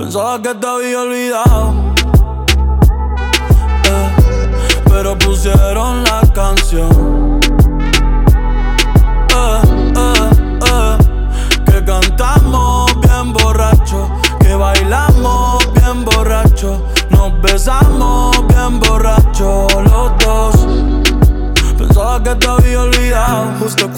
[0.00, 1.74] Pensaba que te había olvidado
[4.88, 7.29] pero pusieron la canción.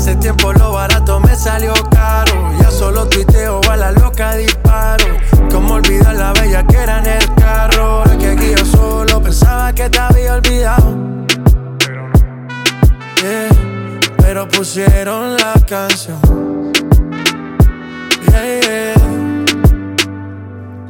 [0.00, 2.32] Hace tiempo lo barato me salió caro.
[2.58, 5.04] Ya solo tuiteo a la loca disparo.
[5.50, 8.04] Como olvidar la bella que era en el carro.
[8.06, 10.96] La que aquí yo solo pensaba que te había olvidado.
[14.16, 16.18] pero pusieron la canción.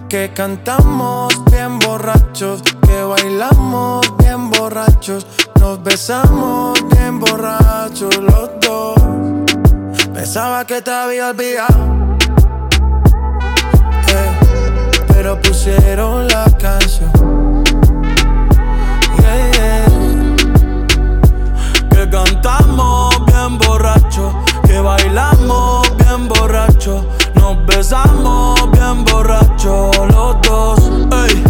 [0.09, 5.25] Que cantamos bien borrachos, que bailamos bien borrachos,
[5.61, 8.95] nos besamos bien borrachos los dos.
[10.13, 12.01] Pensaba que te había olvidado
[15.23, 17.13] pero pusieron la canción.
[21.91, 24.33] Que cantamos bien borracho,
[24.65, 31.50] que bailamos bien borracho, nos besamos bien borracho los dos.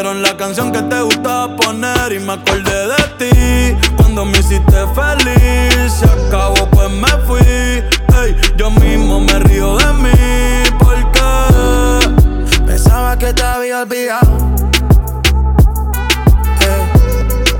[0.00, 4.86] pusieron la canción que te gustaba poner y me acordé de ti cuando me hiciste
[4.94, 5.92] feliz.
[5.92, 7.38] Se acabó, pues me fui.
[7.40, 10.10] Ey, yo mismo me río de mí.
[10.78, 11.20] Porque
[12.64, 14.38] pensaba que te había olvidado.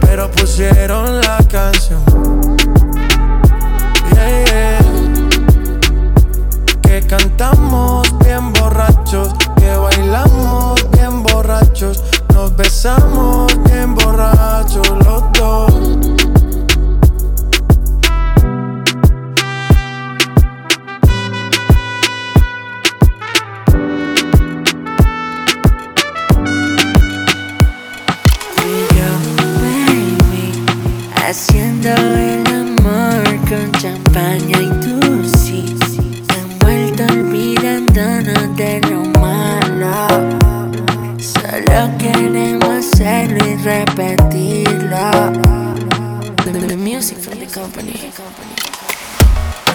[0.01, 2.40] pero pusieron la canción.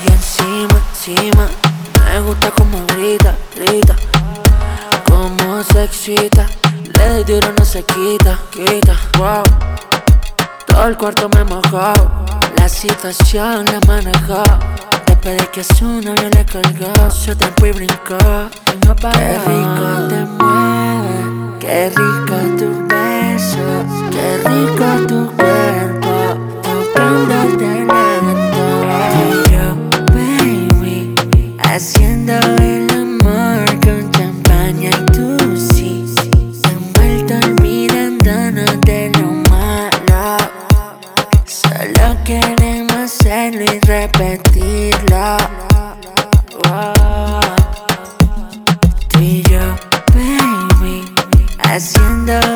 [0.04, 1.48] Y encima, encima
[2.06, 3.96] Me gusta como grita, grita
[5.10, 6.48] Como se excita
[6.98, 9.44] Le doy no se quita, quita, wow
[10.76, 11.94] todo el cuarto me mojó,
[12.58, 14.44] la situación la manejó.
[15.08, 18.18] Después de que su novio le colgó, se te y brincó
[18.74, 19.18] y no paró.
[19.18, 23.66] Qué rico te mueve, qué rico tu beso,
[24.12, 26.14] qué rico tu cuerpo,
[26.62, 27.85] tocándote
[32.34, 36.06] el amor con champaña y tú sí,
[36.72, 39.12] envuelto olvidándonos de
[42.24, 45.38] queremos hacerlo y repetirlo.
[49.10, 49.76] Tú y yo,
[50.14, 51.06] baby,
[51.60, 52.55] haciendo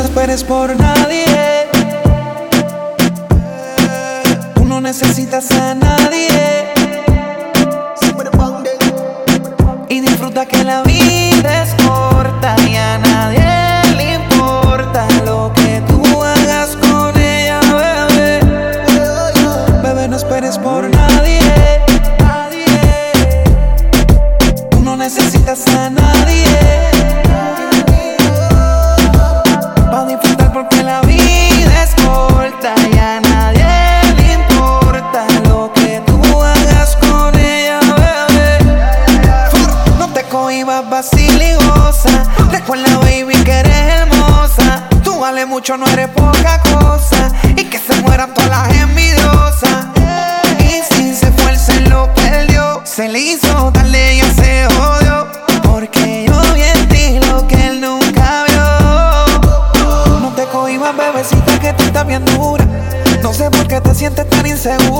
[0.00, 1.24] esperes por nadie.
[4.54, 6.72] Tú no necesitas a nadie.
[9.88, 13.61] Y disfruta que la vida es corta y a nadie
[45.52, 47.30] mucho, no eres poca cosa.
[47.56, 49.86] Y que se mueran todas las envidiosas.
[50.58, 52.80] Y si se fue, él lo perdió.
[52.84, 55.28] Se le hizo tarde y ya se jodió.
[55.62, 60.20] Porque yo vi en ti lo que él nunca vio.
[60.20, 62.64] No te cohibas, bebecita, que tú estás bien dura.
[63.22, 64.91] No sé por qué te sientes tan insegura.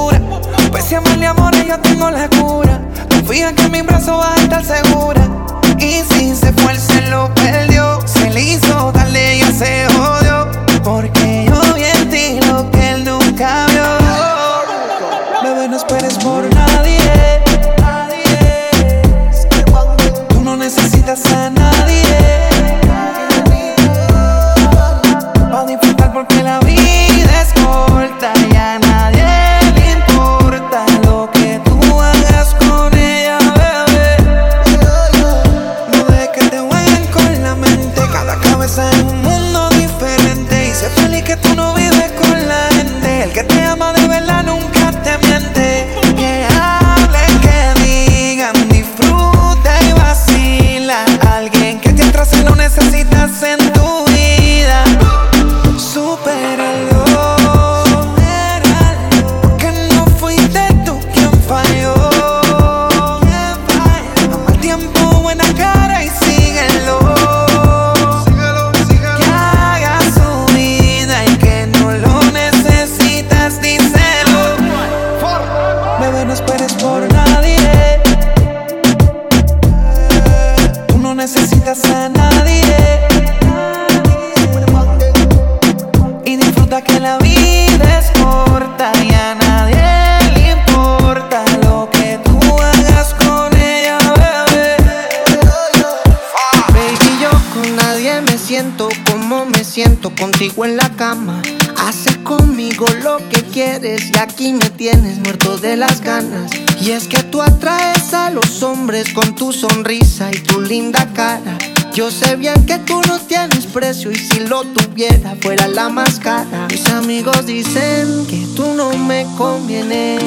[111.94, 116.18] Yo sé bien que tú no tienes precio y si lo tuviera fuera la más
[116.18, 116.66] cara.
[116.70, 120.22] Mis amigos dicen que tú no me convienes.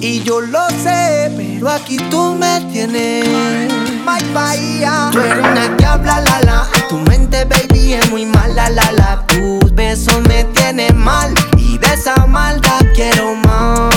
[0.00, 3.28] Y yo lo sé, pero aquí tú me tienes.
[4.04, 5.10] My Bahía.
[5.12, 6.68] Tú eres una diabla, la la.
[6.88, 9.24] Tu mente, baby, es muy mala, la la.
[9.28, 11.32] Tus besos me tienen mal.
[11.58, 13.94] Y de esa maldad quiero más.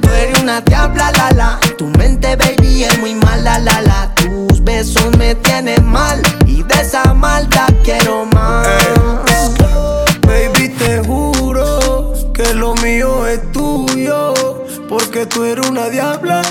[0.00, 1.58] Tú eres una diabla, la.
[1.76, 4.13] Tu mente, baby, es muy mala, la la.
[4.84, 6.20] Besos me tienen mal.
[6.46, 8.68] Y de esa maldad quiero más.
[10.26, 14.34] Baby, te juro que lo mío es tuyo.
[14.86, 16.42] Porque tú eres una diabla,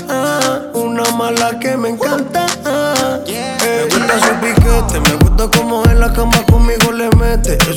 [0.74, 2.46] una mala que me encanta.
[2.64, 3.20] ah.
[3.24, 7.56] Me gusta su piquete, me gusta como en la cama conmigo le mete.
[7.56, 7.76] Es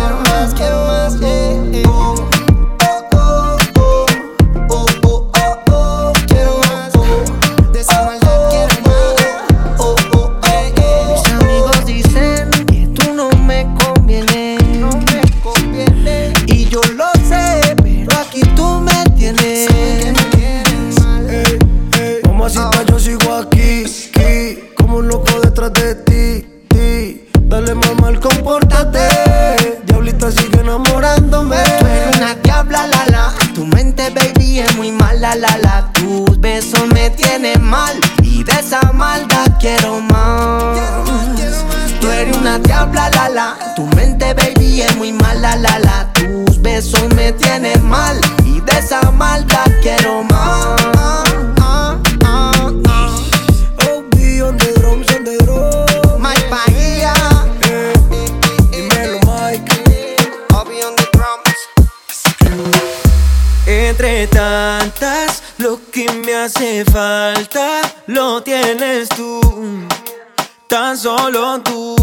[65.71, 69.39] Lo que me hace falta lo tienes tú,
[70.67, 71.95] tan solo tú.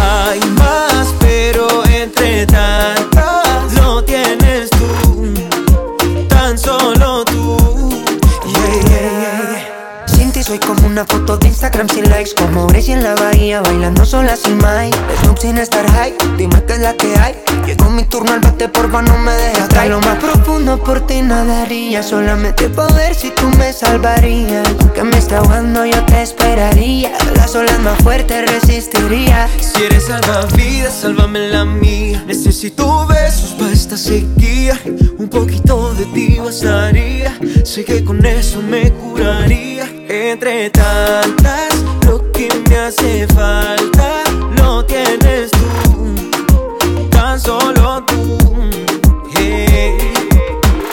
[0.00, 3.41] Hay más, pero entre tantas
[10.52, 14.36] soy como una foto de Instagram sin likes Como Gracie en la bahía bailando sola
[14.36, 17.34] sin Mike Snoop sin estar high, dime qué es la que hay.
[17.64, 19.88] Llegó mi turno al bate, porfa no me dejes atrás.
[19.88, 24.68] Lo más profundo por ti nadaría Solamente poder si tú me salvarías.
[24.94, 27.12] Que me está ahogando yo te esperaría.
[27.36, 29.48] Las olas más fuertes resistiría.
[29.58, 34.78] Si eres salvavidas, sálvame la mía Necesito besos para esta sequía.
[35.18, 37.38] Un poquito de ti bastaría.
[37.64, 41.72] Sé que con eso me curaría Entre tantas,
[42.04, 44.22] lo que me hace falta
[44.58, 48.36] Lo tienes tú, tan solo tú
[49.34, 50.12] Hey.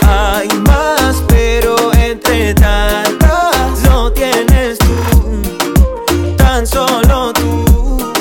[0.08, 8.14] Hay más, pero entre tantas Lo tienes tú, tan solo tú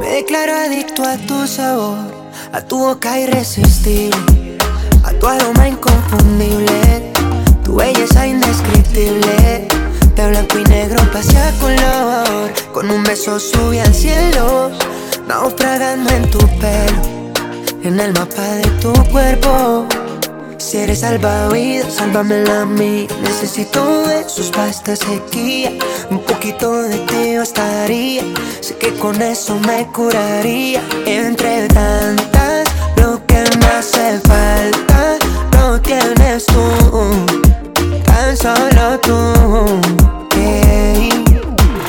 [0.00, 1.98] Me declaro adicto a tu sabor,
[2.52, 4.56] a tu boca irresistible,
[5.02, 7.12] a tu aroma inconfundible,
[7.64, 9.75] tu belleza indescriptible.
[10.28, 14.72] Blanco y negro pasea color, con un beso sube al cielo,
[15.28, 17.32] naufragando en tu pelo,
[17.84, 19.86] en el mapa de tu cuerpo.
[20.58, 23.06] Si eres salvavidas, sálvamela a mí.
[23.22, 25.70] Necesito de sus esta sequía.
[26.10, 28.22] Un poquito de ti bastaría.
[28.60, 30.82] Sé que con eso me curaría.
[31.06, 32.64] Entre tantas,
[32.96, 35.18] lo que me hace falta
[35.52, 36.64] lo tienes tú.
[38.04, 40.15] Tan solo tú.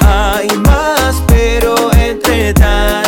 [0.06, 3.07] Hay más, pero entre tantas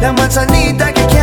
[0.00, 1.19] La manzanita que quiero.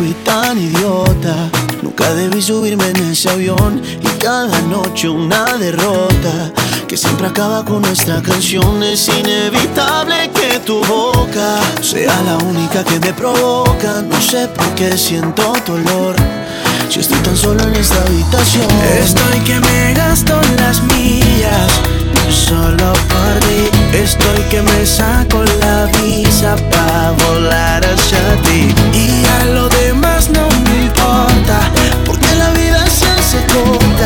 [0.00, 1.50] Fui tan idiota.
[1.82, 6.52] Nunca debí subirme en ese avión y cada noche una derrota
[6.88, 8.82] que siempre acaba con nuestra canción.
[8.82, 14.00] Es inevitable que tu boca sea la única que me provoca.
[14.00, 16.16] No sé por qué siento dolor.
[16.88, 18.68] Si estoy tan solo en esta habitación,
[19.04, 21.70] Estoy que me gasto las millas
[22.30, 23.80] solo por ti.
[23.92, 29.79] Estoy que me saco la visa pa' volar hacia ti Y a lo demás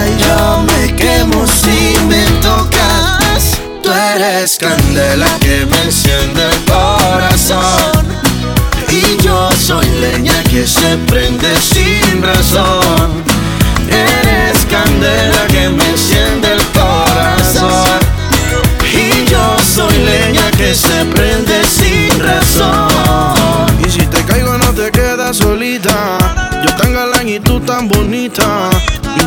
[0.08, 3.60] y yo me quemo si me tocas.
[3.82, 8.06] Tú eres candela que me enciende el corazón
[8.88, 12.83] Y yo soy leña que se prende sin razón.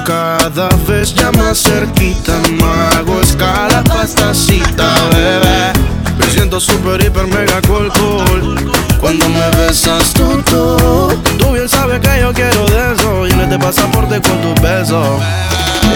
[0.08, 5.74] Cada vez ya más cerquita No hago escala pa' esta cita, bebé
[6.18, 12.00] Me siento super, hiper, mega cool, cool Cuando me besas tú, tú Tú bien sabes
[12.00, 15.22] que yo quiero de eso en este pasaporte con tus besos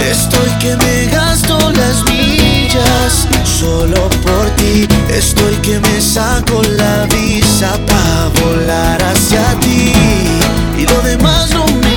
[0.10, 4.88] Estoy que me gasto las millas solo por ti.
[5.10, 9.94] Estoy que me saco la visa pa' volar hacia ti.
[10.78, 11.91] Y lo demás no me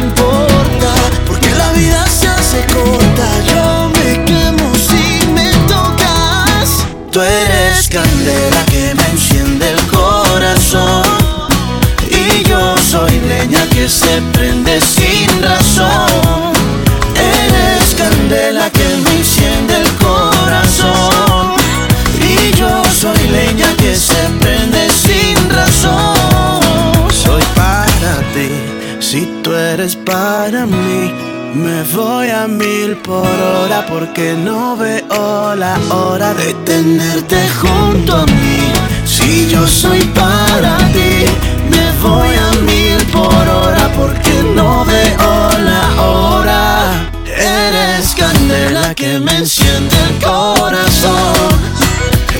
[33.02, 38.72] por hora porque no veo la hora de tenerte junto a mí.
[39.04, 41.24] Si yo soy para ti,
[41.70, 47.10] me voy a mil por hora porque no veo la hora.
[47.26, 51.74] Eres candela que me enciende el corazón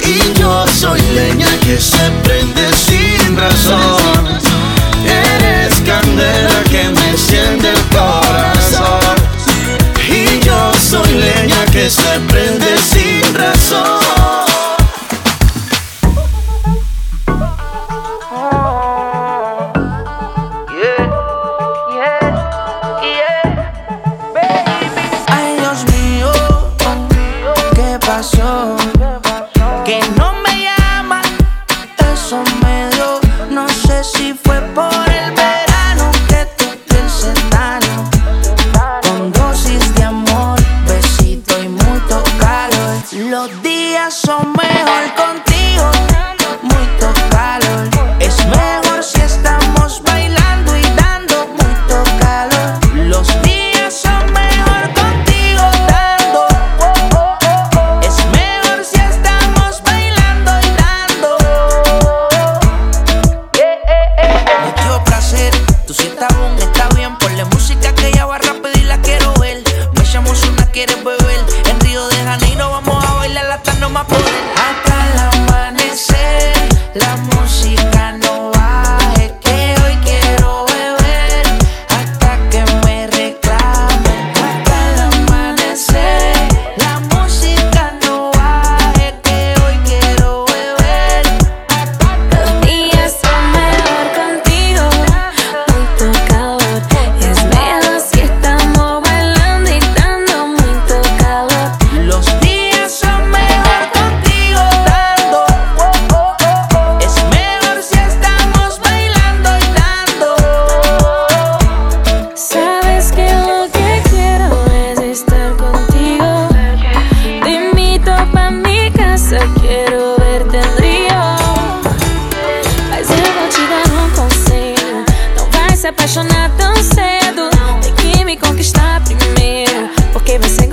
[0.05, 0.35] y
[1.64, 2.34] que se prende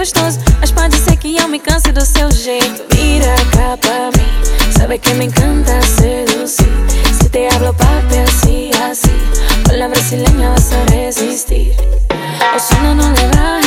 [0.02, 0.40] gostoso.
[0.60, 2.84] Mas pode ser que eu me canse do seu jeito.
[2.96, 4.32] Mira cá pra mim.
[4.76, 6.66] Sabe que me encanta seduzir
[7.22, 9.12] Se te hablo papi assim, assim
[9.64, 11.76] Con brasileira, brasileña vas a resistir.
[12.56, 13.61] O sono não le